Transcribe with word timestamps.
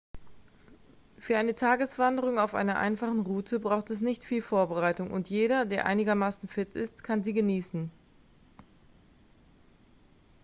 für 1.19 1.37
eine 1.37 1.53
tageswanderung 1.53 2.39
auf 2.39 2.55
einer 2.55 2.79
einfachen 2.79 3.19
route 3.21 3.59
braucht 3.59 3.91
es 3.91 4.01
nicht 4.01 4.23
viel 4.23 4.41
vorbereitung 4.41 5.11
und 5.11 5.29
jeder 5.29 5.63
der 5.63 5.85
einigermaßen 5.85 6.49
fit 6.49 6.73
ist 6.73 7.03
kann 7.03 7.21
sie 7.21 7.33
genießen 7.33 7.91